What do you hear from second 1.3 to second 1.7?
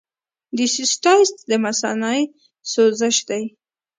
د